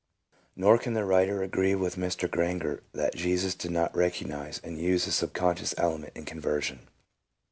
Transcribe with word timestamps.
Nor 0.55 0.79
can 0.79 0.93
the 0.93 1.05
writer 1.05 1.43
agree 1.43 1.75
with 1.75 1.95
Mr. 1.95 2.27
Granger 2.27 2.81
that 2.91 3.13
Jesus 3.13 3.53
did 3.53 3.69
not 3.69 3.95
recognize 3.95 4.59
and 4.63 4.79
use 4.79 5.05
the 5.05 5.11
subconscious 5.11 5.75
element 5.77 6.13
in 6.15 6.25
conversion. 6.25 6.87